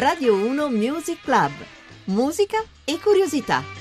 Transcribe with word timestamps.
Radio 0.00 0.34
1 0.34 0.70
Music 0.70 1.20
Club. 1.22 1.52
Musica 2.04 2.64
e 2.86 2.98
curiosità. 2.98 3.79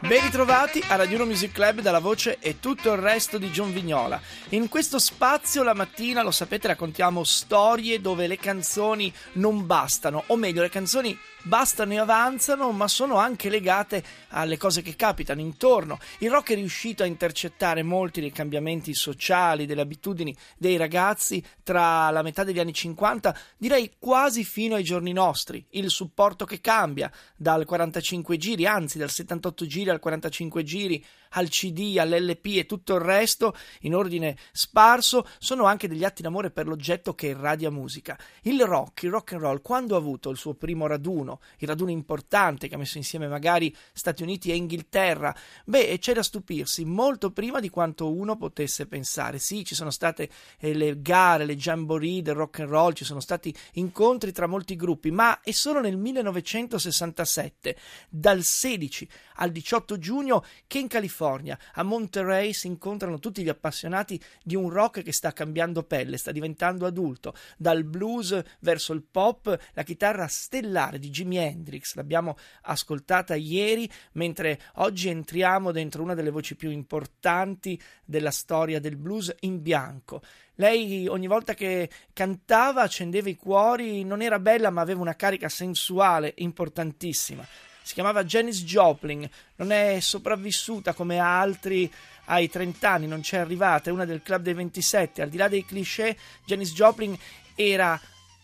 Ben 0.00 0.22
ritrovati 0.22 0.82
a 0.88 0.96
Radio 0.96 1.16
1 1.16 1.26
Music 1.26 1.52
Club 1.52 1.80
dalla 1.80 1.98
voce 1.98 2.38
e 2.38 2.60
tutto 2.60 2.92
il 2.92 2.98
resto 2.98 3.38
di 3.38 3.50
John 3.50 3.72
Vignola. 3.72 4.20
In 4.50 4.68
questo 4.68 4.98
spazio 4.98 5.62
la 5.62 5.74
mattina, 5.74 6.22
lo 6.22 6.30
sapete, 6.30 6.68
raccontiamo 6.68 7.24
storie 7.24 8.00
dove 8.00 8.26
le 8.26 8.38
canzoni 8.38 9.12
non 9.32 9.66
bastano, 9.66 10.24
o 10.28 10.36
meglio, 10.36 10.62
le 10.62 10.70
canzoni 10.70 11.18
bastano 11.42 11.92
e 11.92 11.98
avanzano, 11.98 12.72
ma 12.72 12.88
sono 12.88 13.16
anche 13.16 13.48
legate 13.48 14.02
alle 14.30 14.56
cose 14.56 14.82
che 14.82 14.96
capitano 14.96 15.40
intorno. 15.40 15.98
Il 16.18 16.30
rock 16.30 16.52
è 16.52 16.54
riuscito 16.56 17.02
a 17.02 17.06
intercettare 17.06 17.82
molti 17.82 18.20
dei 18.20 18.32
cambiamenti 18.32 18.94
sociali, 18.94 19.66
delle 19.66 19.80
abitudini 19.80 20.36
dei 20.56 20.76
ragazzi 20.76 21.42
tra 21.62 22.10
la 22.10 22.22
metà 22.22 22.44
degli 22.44 22.58
anni 22.58 22.72
50, 22.72 23.36
direi 23.56 23.94
quasi 23.98 24.44
fino 24.44 24.74
ai 24.74 24.82
giorni 24.82 25.12
nostri. 25.12 25.64
Il 25.70 25.90
supporto 25.90 26.44
che 26.44 26.60
cambia 26.60 27.10
dal 27.36 27.64
45 27.64 28.36
giri, 28.36 28.66
anzi 28.66 28.98
dal 28.98 29.10
78 29.10 29.65
giri 29.66 29.90
al 29.90 30.00
45 30.00 30.62
giri, 30.62 31.04
al 31.30 31.48
CD, 31.48 31.96
all'LP 31.98 32.46
e 32.56 32.66
tutto 32.66 32.94
il 32.94 33.00
resto 33.00 33.54
in 33.80 33.94
ordine 33.94 34.36
sparso 34.52 35.26
sono 35.38 35.64
anche 35.64 35.88
degli 35.88 36.04
atti 36.04 36.22
d'amore 36.22 36.50
per 36.50 36.66
l'oggetto 36.66 37.14
che 37.14 37.28
irradia 37.28 37.70
musica. 37.70 38.18
Il 38.42 38.64
rock, 38.64 39.02
il 39.02 39.10
rock 39.10 39.32
and 39.32 39.42
roll, 39.42 39.62
quando 39.62 39.94
ha 39.94 39.98
avuto 39.98 40.30
il 40.30 40.36
suo 40.36 40.54
primo 40.54 40.86
raduno, 40.86 41.40
il 41.58 41.68
raduno 41.68 41.90
importante 41.90 42.68
che 42.68 42.74
ha 42.74 42.78
messo 42.78 42.96
insieme 42.96 43.28
magari 43.28 43.74
Stati 43.92 44.22
Uniti 44.22 44.50
e 44.50 44.56
Inghilterra, 44.56 45.34
beh, 45.64 45.98
c'è 45.98 46.14
da 46.14 46.22
stupirsi 46.22 46.84
molto 46.84 47.30
prima 47.30 47.60
di 47.60 47.68
quanto 47.68 48.12
uno 48.12 48.36
potesse 48.36 48.86
pensare. 48.86 49.38
Sì, 49.38 49.64
ci 49.64 49.74
sono 49.74 49.90
state 49.90 50.28
eh, 50.58 50.74
le 50.74 51.00
gare, 51.00 51.44
le 51.44 51.56
jamboree 51.56 52.22
del 52.22 52.34
rock 52.34 52.60
and 52.60 52.70
roll, 52.70 52.92
ci 52.92 53.04
sono 53.04 53.20
stati 53.20 53.54
incontri 53.74 54.32
tra 54.32 54.46
molti 54.46 54.76
gruppi, 54.76 55.10
ma 55.10 55.40
è 55.40 55.50
solo 55.50 55.80
nel 55.80 55.96
1967, 55.96 57.76
dal 58.08 58.42
16 58.42 59.08
al 59.36 59.45
18 59.52 59.98
giugno, 59.98 60.44
che 60.66 60.78
in 60.78 60.88
California, 60.88 61.58
a 61.74 61.82
Monterey 61.82 62.52
si 62.52 62.66
incontrano 62.66 63.18
tutti 63.18 63.42
gli 63.42 63.48
appassionati 63.48 64.20
di 64.42 64.56
un 64.56 64.70
rock 64.70 65.02
che 65.02 65.12
sta 65.12 65.32
cambiando 65.32 65.82
pelle, 65.82 66.16
sta 66.16 66.32
diventando 66.32 66.86
adulto, 66.86 67.34
dal 67.56 67.84
blues 67.84 68.40
verso 68.60 68.92
il 68.92 69.02
pop, 69.02 69.58
la 69.72 69.82
chitarra 69.82 70.26
stellare 70.26 70.98
di 70.98 71.10
Jimi 71.10 71.36
Hendrix, 71.36 71.94
l'abbiamo 71.94 72.36
ascoltata 72.62 73.34
ieri, 73.34 73.90
mentre 74.12 74.60
oggi 74.74 75.08
entriamo 75.08 75.72
dentro 75.72 76.02
una 76.02 76.14
delle 76.14 76.30
voci 76.30 76.56
più 76.56 76.70
importanti 76.70 77.80
della 78.04 78.30
storia 78.30 78.80
del 78.80 78.96
blues 78.96 79.34
in 79.40 79.62
bianco. 79.62 80.22
Lei 80.56 81.06
ogni 81.06 81.26
volta 81.26 81.52
che 81.54 81.90
cantava 82.12 82.82
accendeva 82.82 83.28
i 83.28 83.36
cuori, 83.36 84.04
non 84.04 84.22
era 84.22 84.38
bella 84.38 84.70
ma 84.70 84.80
aveva 84.80 85.02
una 85.02 85.14
carica 85.14 85.48
sensuale 85.50 86.32
importantissima 86.36 87.46
si 87.86 87.94
chiamava 87.94 88.24
Janice 88.24 88.64
Joplin, 88.64 89.30
non 89.54 89.70
è 89.70 90.00
sopravvissuta 90.00 90.92
come 90.92 91.20
altri 91.20 91.88
ai 92.24 92.50
30 92.50 92.90
anni, 92.90 93.06
non 93.06 93.20
c'è 93.20 93.38
arrivata, 93.38 93.90
è 93.90 93.92
una 93.92 94.04
del 94.04 94.22
club 94.22 94.42
dei 94.42 94.54
27, 94.54 95.22
al 95.22 95.28
di 95.28 95.36
là 95.36 95.46
dei 95.46 95.64
cliché, 95.64 96.16
Janice 96.44 96.74
Joplin 96.74 97.16
era 97.54 97.98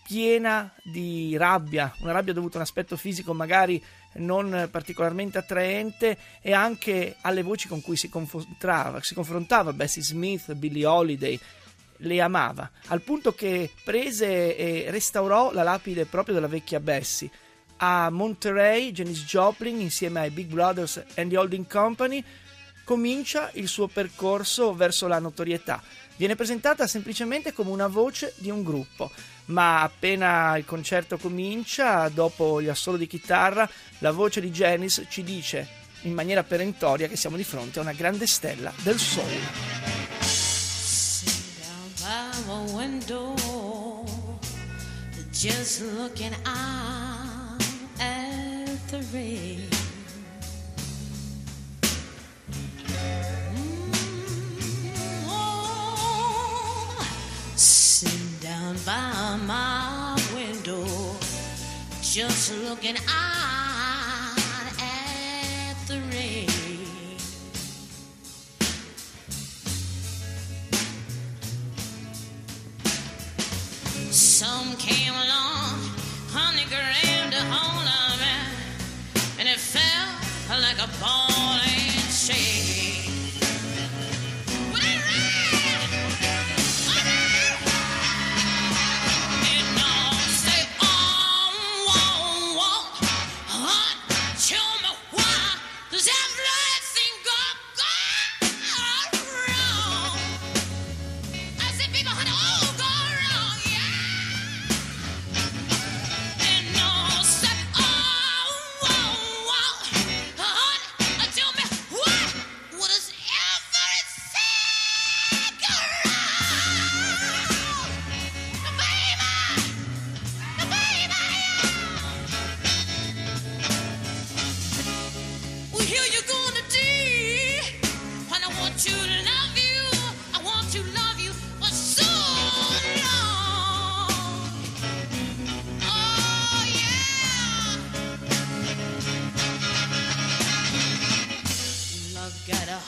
piena 0.04 0.72
di 0.84 1.36
rabbia, 1.36 1.92
una 2.02 2.12
rabbia 2.12 2.32
dovuta 2.32 2.54
a 2.54 2.56
un 2.58 2.62
aspetto 2.62 2.96
fisico 2.96 3.34
magari 3.34 3.82
non 4.14 4.68
particolarmente 4.70 5.38
attraente 5.38 6.16
e 6.40 6.52
anche 6.52 7.16
alle 7.22 7.42
voci 7.42 7.66
con 7.66 7.80
cui 7.80 7.96
si 7.96 8.08
confrontava, 8.08 9.02
si 9.02 9.14
confrontava 9.14 9.72
Bessie 9.72 10.02
Smith, 10.02 10.52
Billie 10.52 10.86
Holiday, 10.86 11.36
le 11.96 12.20
amava, 12.20 12.70
al 12.86 13.02
punto 13.02 13.34
che 13.34 13.72
prese 13.82 14.56
e 14.56 14.86
restaurò 14.88 15.50
la 15.50 15.64
lapide 15.64 16.04
proprio 16.04 16.32
della 16.32 16.46
vecchia 16.46 16.78
Bessie 16.78 17.28
a 17.84 18.10
Monterey, 18.10 18.92
Janis 18.92 19.24
Joplin 19.24 19.80
insieme 19.80 20.20
ai 20.20 20.30
Big 20.30 20.46
Brothers 20.46 21.02
and 21.16 21.30
the 21.30 21.36
Holding 21.36 21.66
Company 21.66 22.24
comincia 22.84 23.50
il 23.54 23.66
suo 23.66 23.88
percorso 23.88 24.72
verso 24.72 25.08
la 25.08 25.18
notorietà. 25.18 25.82
Viene 26.16 26.36
presentata 26.36 26.86
semplicemente 26.86 27.52
come 27.52 27.70
una 27.70 27.88
voce 27.88 28.34
di 28.36 28.50
un 28.50 28.62
gruppo, 28.62 29.10
ma 29.46 29.82
appena 29.82 30.56
il 30.56 30.64
concerto 30.64 31.18
comincia, 31.18 32.08
dopo 32.08 32.62
gli 32.62 32.68
assolo 32.68 32.96
di 32.96 33.08
chitarra, 33.08 33.68
la 33.98 34.12
voce 34.12 34.40
di 34.40 34.50
Janis 34.50 35.04
ci 35.08 35.24
dice 35.24 35.80
in 36.02 36.14
maniera 36.14 36.44
perentoria 36.44 37.08
che 37.08 37.16
siamo 37.16 37.36
di 37.36 37.44
fronte 37.44 37.80
a 37.80 37.82
una 37.82 37.92
grande 37.92 38.28
stella 38.28 38.72
del 38.82 38.98
soul. 38.98 39.26
Just 45.32 45.80
looking 45.96 46.32
out 46.46 47.11
the 48.92 49.00
rain. 49.16 49.60
Down 58.42 58.76
by 58.84 59.38
my 59.46 60.20
window, 60.34 60.84
just 62.02 62.52
looking 62.64 62.96
out 63.08 63.61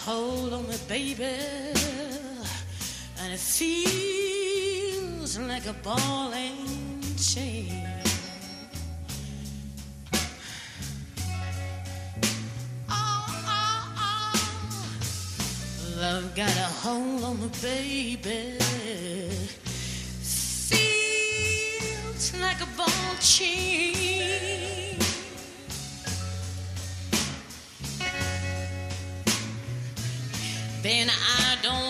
hold 0.04 0.52
on 0.52 0.68
me, 0.68 0.76
baby, 0.86 1.24
and 3.22 3.32
it 3.32 3.38
feels 3.38 4.58
like 5.38 5.66
a 5.66 5.72
ball 5.82 6.30
and 6.32 7.18
chain. 7.18 7.88
Oh, 12.90 13.26
oh, 13.48 13.94
oh. 13.98 14.38
Love 15.98 16.34
got 16.34 16.54
a 16.56 16.68
hold 16.82 17.24
on 17.24 17.40
me, 17.40 17.48
baby. 17.62 18.58
Feels 20.68 22.34
like 22.40 22.60
a 22.60 22.66
ball 22.76 23.14
chain. 23.20 24.93
Then 30.84 31.08
I 31.08 31.56
don't 31.62 31.83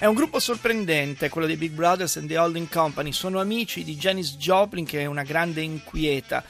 È 0.00 0.06
un 0.06 0.14
gruppo 0.14 0.38
sorprendente, 0.38 1.28
quello 1.28 1.46
dei 1.46 1.58
Big 1.58 1.72
Brothers 1.72 2.16
and 2.16 2.26
the 2.26 2.38
Holding 2.38 2.70
Company. 2.70 3.12
Sono 3.12 3.38
amici 3.38 3.84
di 3.84 3.96
Janis 3.96 4.38
Joplin, 4.38 4.86
che 4.86 5.00
è 5.00 5.04
una 5.04 5.24
grande 5.24 5.60
inquieta 5.60 6.42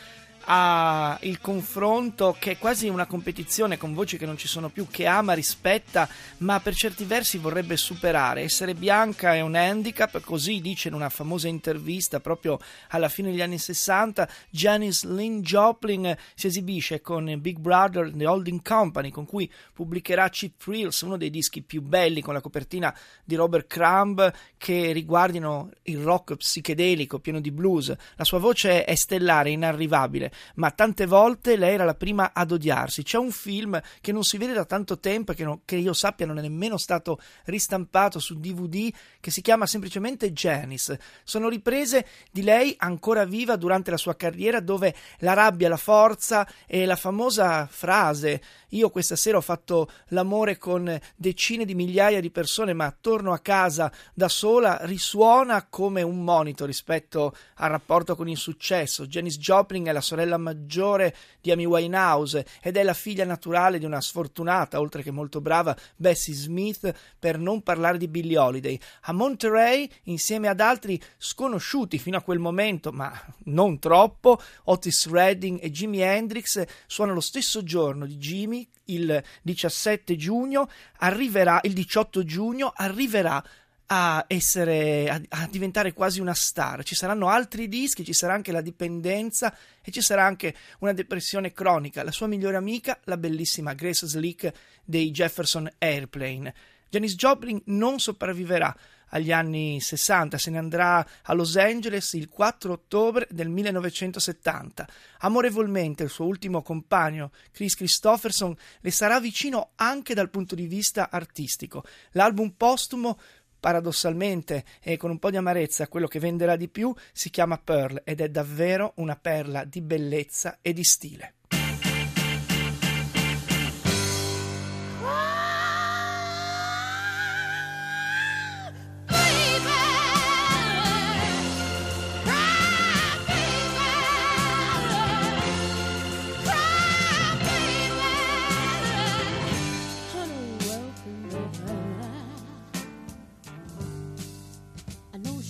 ha 0.52 1.16
il 1.22 1.40
confronto 1.40 2.34
che 2.36 2.52
è 2.52 2.58
quasi 2.58 2.88
una 2.88 3.06
competizione 3.06 3.76
con 3.76 3.94
voci 3.94 4.18
che 4.18 4.26
non 4.26 4.36
ci 4.36 4.48
sono 4.48 4.68
più, 4.68 4.88
che 4.90 5.06
ama, 5.06 5.32
rispetta, 5.32 6.08
ma 6.38 6.58
per 6.58 6.74
certi 6.74 7.04
versi 7.04 7.38
vorrebbe 7.38 7.76
superare. 7.76 8.42
Essere 8.42 8.74
bianca 8.74 9.32
è 9.32 9.42
un 9.42 9.54
handicap, 9.54 10.20
così 10.20 10.60
dice 10.60 10.88
in 10.88 10.94
una 10.94 11.08
famosa 11.08 11.46
intervista 11.46 12.18
proprio 12.18 12.58
alla 12.88 13.08
fine 13.08 13.30
degli 13.30 13.40
anni 13.40 13.58
60. 13.58 14.28
Janice 14.50 15.06
Lynn 15.06 15.38
Joplin 15.38 16.16
si 16.34 16.48
esibisce 16.48 17.00
con 17.00 17.32
Big 17.38 17.58
Brother 17.58 18.10
The 18.12 18.26
Holding 18.26 18.60
Company, 18.60 19.10
con 19.10 19.26
cui 19.26 19.48
pubblicherà 19.72 20.28
Cheap 20.30 20.54
Thrills, 20.56 21.02
uno 21.02 21.16
dei 21.16 21.30
dischi 21.30 21.62
più 21.62 21.80
belli 21.80 22.22
con 22.22 22.34
la 22.34 22.40
copertina 22.40 22.92
di 23.24 23.36
Robert 23.36 23.68
Crumb 23.68 24.32
che 24.56 24.90
riguardino 24.90 25.70
il 25.82 25.98
rock 25.98 26.34
psichedelico 26.34 27.20
pieno 27.20 27.38
di 27.38 27.52
blues. 27.52 27.94
La 28.16 28.24
sua 28.24 28.40
voce 28.40 28.84
è 28.84 28.96
stellare, 28.96 29.50
inarrivabile 29.50 30.38
ma 30.56 30.70
tante 30.70 31.06
volte 31.06 31.56
lei 31.56 31.74
era 31.74 31.84
la 31.84 31.94
prima 31.94 32.32
ad 32.32 32.52
odiarsi. 32.52 33.02
C'è 33.02 33.18
un 33.18 33.30
film 33.30 33.80
che 34.00 34.12
non 34.12 34.22
si 34.22 34.38
vede 34.38 34.52
da 34.52 34.64
tanto 34.64 34.98
tempo 34.98 35.32
che, 35.32 35.44
non, 35.44 35.60
che 35.64 35.76
io 35.76 35.92
sappia 35.92 36.26
non 36.26 36.38
è 36.38 36.42
nemmeno 36.42 36.76
stato 36.76 37.20
ristampato 37.44 38.18
su 38.18 38.38
DVD 38.38 38.92
che 39.20 39.30
si 39.30 39.40
chiama 39.40 39.66
semplicemente 39.66 40.32
Janice. 40.32 41.00
Sono 41.24 41.48
riprese 41.48 42.06
di 42.30 42.42
lei 42.42 42.74
ancora 42.78 43.24
viva 43.24 43.56
durante 43.56 43.90
la 43.90 43.96
sua 43.96 44.16
carriera 44.16 44.60
dove 44.60 44.94
la 45.18 45.32
rabbia, 45.32 45.68
la 45.68 45.76
forza 45.76 46.46
e 46.66 46.84
la 46.84 46.96
famosa 46.96 47.66
frase 47.70 48.40
io 48.70 48.90
questa 48.90 49.16
sera 49.16 49.38
ho 49.38 49.40
fatto 49.40 49.90
l'amore 50.08 50.58
con 50.58 50.98
decine 51.16 51.64
di 51.64 51.74
migliaia 51.74 52.20
di 52.20 52.30
persone 52.30 52.72
ma 52.72 52.94
torno 53.00 53.32
a 53.32 53.38
casa 53.38 53.90
da 54.14 54.28
sola 54.28 54.78
risuona 54.82 55.66
come 55.68 56.02
un 56.02 56.22
monito 56.22 56.66
rispetto 56.66 57.34
al 57.56 57.70
rapporto 57.70 58.14
con 58.14 58.28
il 58.28 58.36
successo. 58.36 59.06
Janice 59.06 59.38
Joplin 59.38 59.86
è 59.86 59.92
la 59.92 60.00
sorella 60.00 60.19
sorella 60.20 60.36
maggiore 60.36 61.16
di 61.40 61.50
Amy 61.50 61.64
Winehouse 61.64 62.44
ed 62.60 62.76
è 62.76 62.82
la 62.82 62.92
figlia 62.92 63.24
naturale 63.24 63.78
di 63.78 63.86
una 63.86 64.00
sfortunata, 64.00 64.78
oltre 64.78 65.02
che 65.02 65.10
molto 65.10 65.40
brava, 65.40 65.74
Bessie 65.96 66.34
Smith, 66.34 66.92
per 67.18 67.38
non 67.38 67.62
parlare 67.62 67.96
di 67.96 68.06
Billie 68.06 68.36
Holiday. 68.36 68.78
A 69.02 69.12
Monterey, 69.12 69.90
insieme 70.04 70.48
ad 70.48 70.60
altri 70.60 71.00
sconosciuti 71.16 71.98
fino 71.98 72.18
a 72.18 72.22
quel 72.22 72.38
momento, 72.38 72.92
ma 72.92 73.10
non 73.44 73.78
troppo, 73.78 74.38
Otis 74.64 75.08
Redding 75.08 75.58
e 75.62 75.70
Jimi 75.70 76.00
Hendrix 76.00 76.62
suonano 76.86 77.16
lo 77.16 77.22
stesso 77.22 77.62
giorno 77.62 78.04
di 78.04 78.16
Jimi, 78.16 78.68
il 78.86 79.22
17 79.42 80.16
giugno, 80.16 80.68
arriverà, 80.98 81.60
il 81.62 81.72
18 81.72 82.24
giugno, 82.24 82.72
arriverà 82.74 83.42
a 83.92 84.24
essere 84.28 85.08
a, 85.08 85.20
a, 85.30 85.48
diventare 85.50 85.92
quasi 85.92 86.20
una 86.20 86.34
star. 86.34 86.84
Ci 86.84 86.94
saranno 86.94 87.28
altri 87.28 87.68
dischi, 87.68 88.04
ci 88.04 88.12
sarà 88.12 88.34
anche 88.34 88.52
la 88.52 88.60
dipendenza 88.60 89.54
e 89.82 89.90
ci 89.90 90.00
sarà 90.00 90.24
anche 90.24 90.54
una 90.78 90.92
depressione 90.92 91.52
cronica. 91.52 92.04
La 92.04 92.12
sua 92.12 92.28
migliore 92.28 92.56
amica, 92.56 93.00
la 93.04 93.16
bellissima 93.16 93.74
Grace 93.74 94.06
Slick 94.06 94.52
dei 94.84 95.10
Jefferson 95.10 95.68
Airplane. 95.78 96.54
Janis 96.88 97.14
Joplin 97.14 97.60
non 97.66 97.98
sopravviverà 97.98 98.74
agli 99.10 99.32
anni 99.32 99.80
60, 99.80 100.38
se 100.38 100.50
ne 100.50 100.58
andrà 100.58 101.06
a 101.22 101.32
Los 101.32 101.56
Angeles 101.56 102.12
il 102.12 102.28
4 102.28 102.72
ottobre 102.72 103.26
del 103.30 103.48
1970. 103.48 104.88
Amorevolmente 105.18 106.02
il 106.04 106.10
suo 106.10 106.26
ultimo 106.26 106.62
compagno, 106.62 107.32
Chris 107.50 107.74
Christopherson, 107.74 108.54
le 108.80 108.90
sarà 108.90 109.20
vicino 109.20 109.70
anche 109.76 110.14
dal 110.14 110.30
punto 110.30 110.54
di 110.54 110.66
vista 110.66 111.10
artistico. 111.10 111.84
L'album 112.12 112.50
postumo 112.56 113.18
paradossalmente 113.60 114.64
e 114.82 114.96
con 114.96 115.10
un 115.10 115.18
po' 115.18 115.30
di 115.30 115.36
amarezza 115.36 115.86
quello 115.86 116.08
che 116.08 116.18
venderà 116.18 116.56
di 116.56 116.68
più 116.68 116.92
si 117.12 117.30
chiama 117.30 117.58
Pearl 117.58 118.00
ed 118.04 118.20
è 118.20 118.28
davvero 118.28 118.94
una 118.96 119.16
perla 119.16 119.64
di 119.64 119.80
bellezza 119.80 120.58
e 120.60 120.72
di 120.72 120.82
stile. 120.82 121.34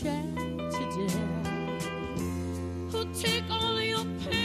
tried 0.00 0.36
to 0.72 0.84
do. 0.96 1.08
Take 3.14 3.44
all 3.48 3.80
your 3.80 4.04
pain. 4.24 4.43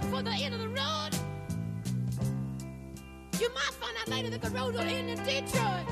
Look 0.00 0.10
for 0.10 0.22
the 0.22 0.30
end 0.30 0.54
of 0.54 0.60
the 0.60 0.68
road. 0.68 1.10
You 3.40 3.48
might 3.54 3.74
find 3.80 3.96
out 4.00 4.08
later 4.08 4.30
that 4.30 4.42
the 4.42 4.50
road 4.50 4.74
will 4.74 4.80
end 4.80 5.10
in 5.10 5.18
Detroit. 5.24 5.90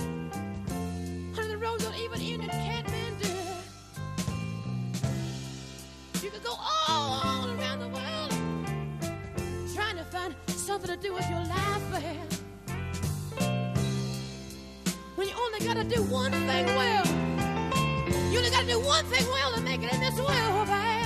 And 1.38 1.50
the 1.50 1.56
road 1.56 1.82
will 1.82 1.94
even 1.94 2.20
end 2.20 2.42
in 2.42 2.48
Kathmandu. 2.48 3.34
You 6.22 6.30
could 6.30 6.44
go 6.44 6.54
all 6.88 7.50
around 7.50 7.80
the 7.80 7.88
world 7.88 8.30
trying 9.74 9.96
to 9.96 10.04
find 10.04 10.34
something 10.46 10.94
to 10.94 10.96
do 10.96 11.12
with 11.12 11.28
your 11.28 11.40
life, 11.40 11.82
babe. 11.92 12.32
When 15.16 15.28
you 15.28 15.34
only 15.40 15.66
gotta 15.66 15.84
do 15.84 16.02
one 16.04 16.32
thing 16.32 16.66
well. 16.66 17.06
You 18.30 18.38
only 18.38 18.50
gotta 18.50 18.66
do 18.66 18.80
one 18.80 19.04
thing 19.06 19.26
well 19.32 19.52
to 19.54 19.60
make 19.62 19.82
it 19.82 19.92
in 19.92 20.00
this 20.00 20.16
world, 20.16 20.66
babe. 20.66 21.05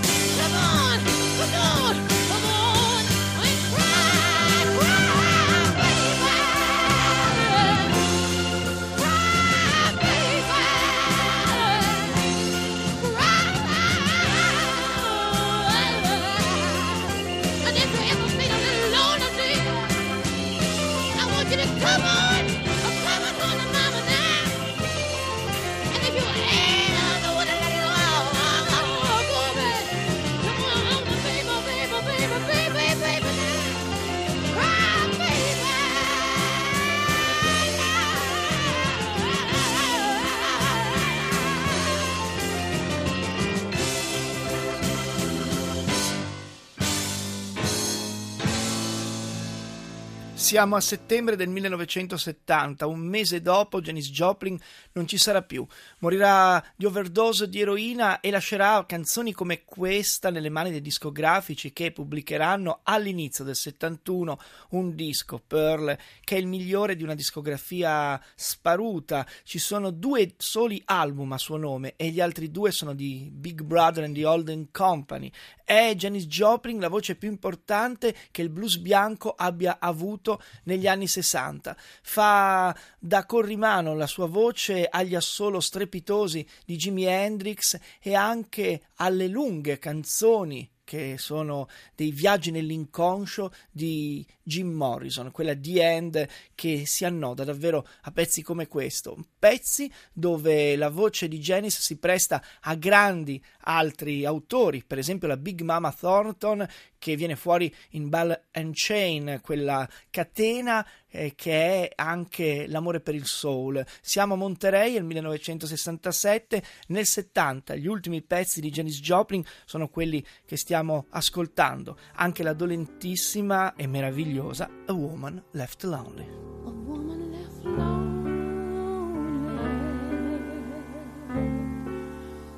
Siamo 50.51 50.75
a 50.75 50.81
settembre 50.81 51.37
del 51.37 51.47
1970, 51.47 52.85
un 52.85 52.99
mese 52.99 53.41
dopo 53.41 53.79
Janis 53.79 54.11
Joplin 54.11 54.59
non 54.91 55.07
ci 55.07 55.17
sarà 55.17 55.41
più. 55.43 55.65
Morirà 55.99 56.61
di 56.75 56.83
overdose 56.83 57.47
di 57.47 57.61
eroina 57.61 58.19
e 58.19 58.31
lascerà 58.31 58.83
canzoni 58.85 59.31
come 59.31 59.63
questa 59.63 60.29
nelle 60.29 60.49
mani 60.49 60.71
dei 60.71 60.81
discografici 60.81 61.71
che 61.71 61.93
pubblicheranno 61.93 62.81
all'inizio 62.83 63.45
del 63.45 63.55
71 63.55 64.39
un 64.71 64.93
disco, 64.93 65.39
Pearl, 65.39 65.97
che 66.21 66.35
è 66.35 66.39
il 66.39 66.47
migliore 66.47 66.97
di 66.97 67.03
una 67.03 67.15
discografia 67.15 68.21
sparuta. 68.35 69.25
Ci 69.45 69.57
sono 69.57 69.89
due 69.89 70.33
soli 70.35 70.81
album 70.83 71.31
a 71.31 71.37
suo 71.37 71.55
nome 71.55 71.93
e 71.95 72.09
gli 72.09 72.19
altri 72.19 72.51
due 72.51 72.71
sono 72.71 72.93
di 72.93 73.29
Big 73.31 73.61
Brother 73.61 74.03
and 74.03 74.15
the 74.15 74.25
Olden 74.25 74.69
Company. 74.69 75.31
È 75.63 75.93
Janis 75.95 76.25
Joplin 76.25 76.81
la 76.81 76.89
voce 76.89 77.15
più 77.15 77.29
importante 77.29 78.13
che 78.31 78.41
il 78.41 78.49
blues 78.49 78.75
bianco 78.75 79.33
abbia 79.33 79.77
avuto 79.79 80.39
negli 80.63 80.87
anni 80.87 81.07
60. 81.07 81.75
Fa 82.01 82.75
da 82.99 83.25
corrimano 83.25 83.95
la 83.95 84.07
sua 84.07 84.27
voce 84.27 84.87
agli 84.89 85.15
assolo 85.15 85.59
strepitosi 85.59 86.45
di 86.65 86.75
Jimi 86.75 87.03
Hendrix 87.05 87.77
e 87.99 88.15
anche 88.15 88.81
alle 88.95 89.27
lunghe 89.27 89.79
canzoni 89.79 90.69
che 90.91 91.17
sono 91.17 91.69
dei 91.95 92.11
viaggi 92.11 92.51
nell'inconscio 92.51 93.53
di 93.71 94.27
Jim 94.43 94.71
Morrison, 94.71 95.31
quella 95.31 95.55
The 95.55 95.81
End 95.81 96.27
che 96.53 96.85
si 96.85 97.05
annoda 97.05 97.45
davvero 97.45 97.87
a 98.01 98.11
pezzi 98.11 98.41
come 98.41 98.67
questo, 98.67 99.17
pezzi 99.39 99.89
dove 100.11 100.75
la 100.75 100.89
voce 100.89 101.29
di 101.29 101.39
Janis 101.39 101.79
si 101.79 101.97
presta 101.97 102.43
a 102.63 102.75
grandi 102.75 103.41
altri 103.61 104.25
autori, 104.25 104.83
per 104.85 104.97
esempio 104.97 105.29
la 105.29 105.37
Big 105.37 105.61
Mama 105.61 105.93
Thornton 105.93 106.67
che 107.01 107.15
viene 107.15 107.35
fuori 107.35 107.73
in 107.91 108.09
Ball 108.09 108.39
and 108.51 108.73
Chain, 108.75 109.39
quella 109.41 109.89
catena 110.11 110.87
eh, 111.09 111.33
che 111.35 111.51
è 111.87 111.91
anche 111.95 112.67
l'amore 112.67 112.99
per 112.99 113.15
il 113.15 113.25
soul. 113.25 113.83
Siamo 114.01 114.35
a 114.35 114.37
Monterey 114.37 114.93
nel 114.93 115.03
1967, 115.05 116.63
nel 116.89 117.07
70 117.07 117.75
gli 117.75 117.87
ultimi 117.87 118.21
pezzi 118.21 118.61
di 118.61 118.69
Janis 118.69 118.99
Joplin 119.01 119.43
sono 119.65 119.89
quelli 119.89 120.23
che 120.45 120.57
stiamo 120.57 121.07
ascoltando, 121.09 121.97
anche 122.17 122.43
la 122.43 122.53
dolentissima 122.53 123.73
e 123.73 123.87
meravigliosa 123.87 124.69
A 124.85 124.93
Woman 124.93 125.43
Left 125.53 125.81
Lonely. 125.81 126.27
A 126.63 126.69
woman 126.69 127.31
left 127.31 127.63
lonely 127.63 128.21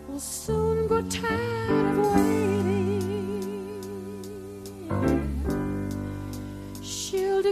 will 0.10 0.20
soon 0.20 0.86
grow 0.88 1.02
tired 1.04 1.53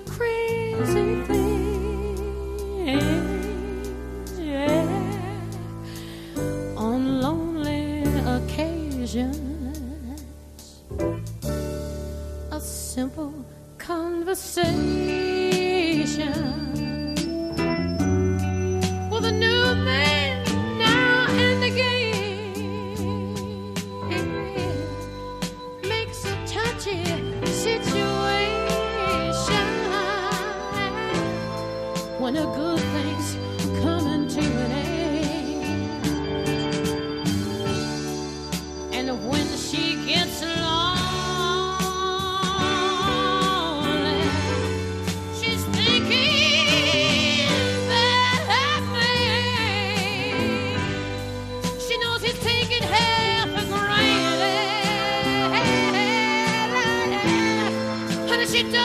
crazy 0.05 1.23
thing. 1.23 1.40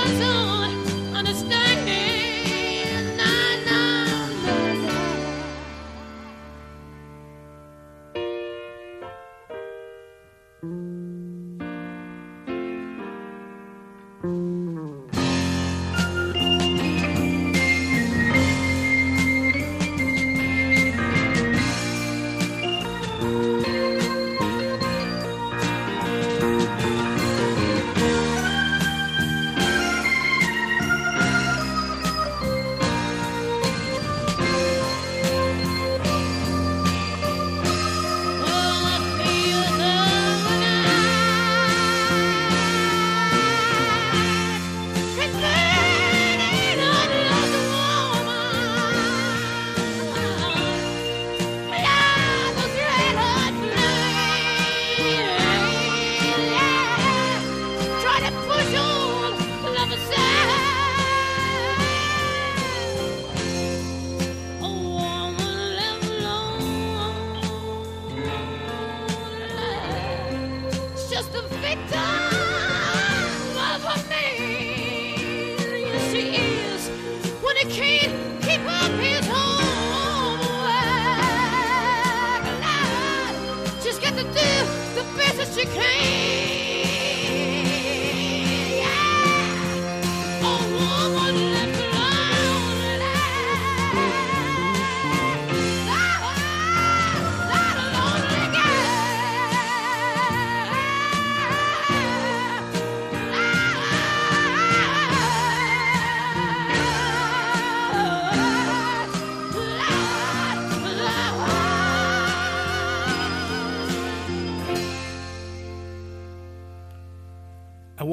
And 0.08 0.55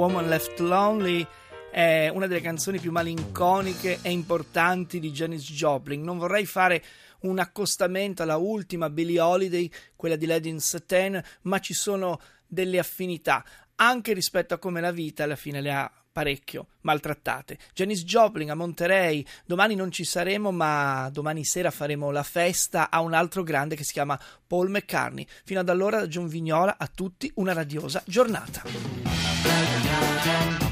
Woman 0.03 0.27
Left 0.27 0.59
Lonely 0.59 1.25
è 1.71 2.09
una 2.11 2.27
delle 2.27 2.41
canzoni 2.41 2.77
più 2.77 2.91
malinconiche 2.91 3.99
e 4.01 4.11
importanti 4.11 4.99
di 4.99 5.11
Janis 5.11 5.49
Joplin. 5.49 6.03
Non 6.03 6.17
vorrei 6.17 6.45
fare 6.45 6.83
un 7.21 7.39
accostamento 7.39 8.21
alla 8.21 8.35
ultima 8.35 8.89
Billie 8.89 9.21
Holiday, 9.21 9.71
quella 9.95 10.17
di 10.17 10.25
Lady 10.25 10.49
in 10.49 10.59
Satin, 10.59 11.23
ma 11.43 11.59
ci 11.59 11.73
sono 11.73 12.19
delle 12.45 12.79
affinità 12.79 13.45
anche 13.75 14.11
rispetto 14.11 14.53
a 14.53 14.57
come 14.57 14.81
la 14.81 14.91
vita 14.91 15.23
alla 15.23 15.37
fine 15.37 15.61
le 15.61 15.71
ha 15.71 15.89
parecchio 16.11 16.67
maltrattate. 16.81 17.57
Janis 17.73 18.03
Joplin 18.03 18.51
a 18.51 18.55
Monterey, 18.55 19.25
domani 19.45 19.73
non 19.73 19.89
ci 19.89 20.03
saremo, 20.03 20.51
ma 20.51 21.09
domani 21.13 21.45
sera 21.45 21.71
faremo 21.71 22.11
la 22.11 22.23
festa 22.23 22.89
a 22.89 22.99
un 22.99 23.13
altro 23.13 23.41
grande 23.41 23.77
che 23.77 23.85
si 23.85 23.93
chiama 23.93 24.19
Paul 24.45 24.69
McCartney. 24.69 25.25
Fino 25.45 25.61
ad 25.61 25.69
allora, 25.69 26.07
John 26.07 26.27
Vignola, 26.27 26.75
a 26.77 26.87
tutti 26.93 27.31
una 27.35 27.53
radiosa 27.53 28.03
giornata. 28.05 29.82
Thank 30.23 30.61
you. 30.61 30.62